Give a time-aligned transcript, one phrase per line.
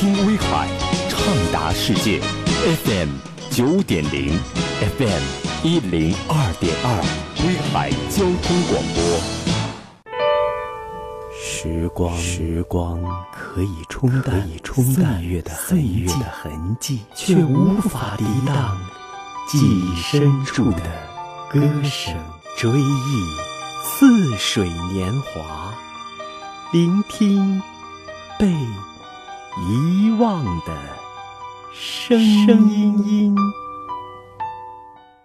[0.00, 0.68] 听威海
[1.10, 1.18] 畅
[1.52, 2.20] 达世界
[2.84, 3.08] FM
[3.50, 4.38] 九点零
[4.96, 7.02] FM 一零二点二
[7.44, 10.14] 威海交通广播。
[11.34, 14.48] 时光时光可以冲淡
[14.86, 18.78] 岁月的岁月的痕迹，却无法抵挡
[19.48, 20.78] 记忆深处的
[21.50, 22.14] 歌声。
[22.56, 23.24] 追忆
[23.82, 25.74] 似水年华，
[26.72, 27.60] 聆听
[28.38, 28.48] 被。
[29.66, 30.72] 遗忘的
[31.74, 33.34] 声音音，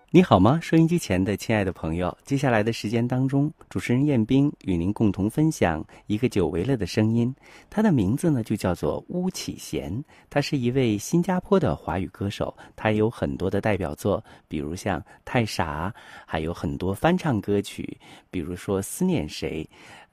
[0.09, 0.59] 你好吗？
[0.61, 7.33] 收音机前的亲爱的朋友，接下来的时间当中，主持人彦斌与您共同分享一个久违了的声音。
[7.69, 10.03] 他的名字呢，就叫做巫启贤。
[10.31, 15.93] 他是一位新加坡的华语歌手，他有很多的代表作，比如像《太傻》，
[16.25, 17.95] 还有很多翻唱歌曲，
[18.31, 19.63] 比如说《思念谁》。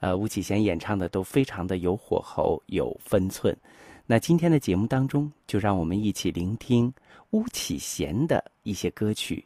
[0.01, 3.55] 呃，巫启贤演唱的都非常的有火候，有分寸。
[4.11, 6.93] 那今天的节目当中，就让我们一起聆听
[7.31, 9.45] 巫启贤的一些歌曲。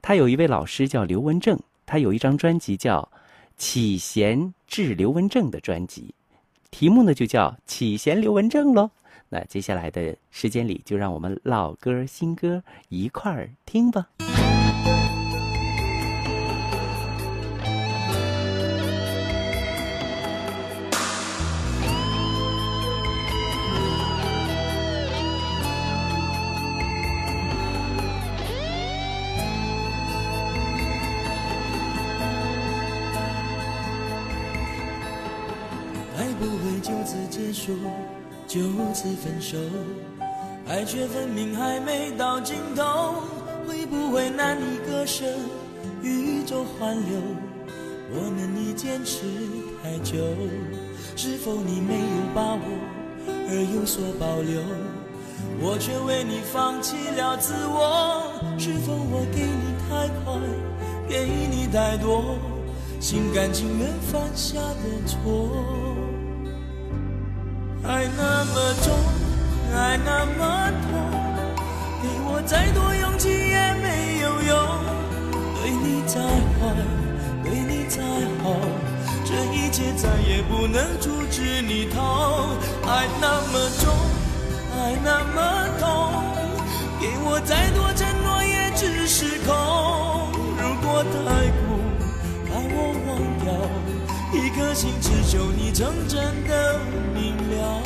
[0.00, 3.06] 他有一位老师叫刘文正，他有一张专辑叫
[3.58, 6.14] 《启贤治刘文正》的专辑，
[6.70, 8.90] 题目呢就叫《启贤刘文正》喽。
[9.28, 14.06] 那接下来的时间里，就让我们老歌新歌一块儿听吧。
[37.48, 37.72] 结束，
[38.46, 38.60] 就
[38.92, 39.56] 此分手，
[40.68, 42.82] 爱却分明还没到尽头，
[43.66, 45.24] 会不会难以割舍？
[46.02, 47.18] 宇宙环流，
[48.12, 49.24] 我们已坚持
[49.82, 50.18] 太久。
[51.16, 52.60] 是否你没有把握
[53.48, 54.60] 而有所保留？
[55.58, 58.24] 我却为你放弃了自我。
[58.58, 60.34] 是否我给你太快，
[61.08, 62.36] 给你太多，
[63.00, 65.87] 心甘情愿犯下的错？
[67.90, 68.92] 爱那么重，
[69.74, 71.10] 爱那么痛，
[72.02, 74.68] 给我再多勇气也没有用。
[75.54, 76.20] 对你再
[76.60, 76.74] 坏，
[77.42, 78.02] 对你再
[78.42, 78.52] 好，
[79.24, 82.50] 这一切再也不能阻止你逃。
[82.86, 83.88] 爱那么重，
[84.76, 86.12] 爱那么痛，
[87.00, 87.88] 给我再多。
[94.58, 96.80] 一颗心，只求你真正的
[97.14, 97.80] 明了。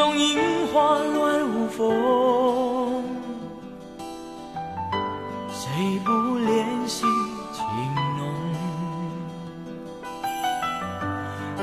[0.00, 3.02] 种樱花乱无风，
[5.50, 5.68] 谁
[6.04, 7.04] 不怜惜
[7.52, 7.64] 情
[8.16, 8.32] 浓？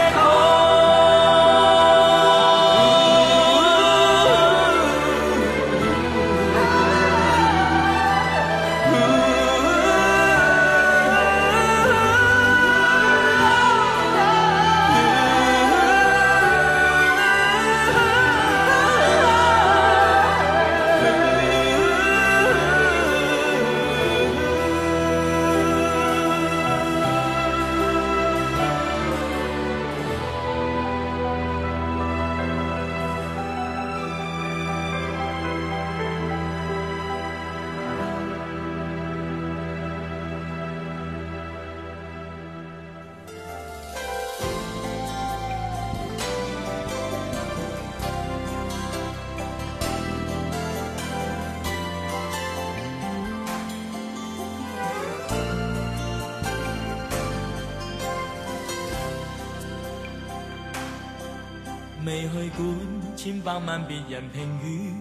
[62.12, 64.94] 未去管千百万别人评语，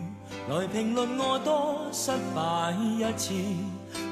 [0.48, 3.34] 来评论我多失败一次。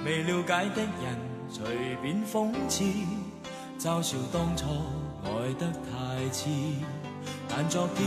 [0.05, 1.17] 未了解的人
[1.49, 2.83] 随便讽刺，
[3.79, 4.65] 嘲笑当初
[5.23, 6.51] 爱得太迟。
[7.49, 8.05] 但昨天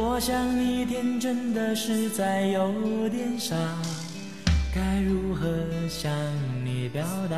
[0.03, 3.55] 我想你天真的实在有点傻，
[4.74, 5.48] 该如何
[5.88, 6.12] 向
[6.65, 7.38] 你表达？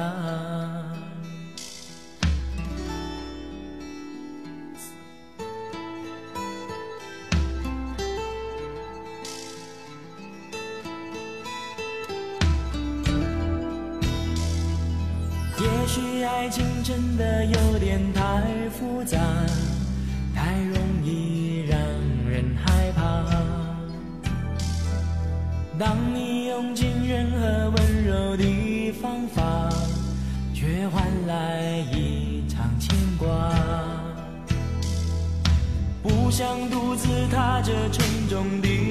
[15.59, 19.19] 也许爱情真的有点太复杂。
[36.33, 38.82] 想独自踏着沉重的。